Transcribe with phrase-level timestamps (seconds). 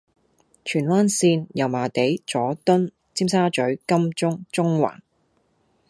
[0.65, 5.01] 荃灣綫：油麻地，佐敦，尖沙咀，金鐘，中環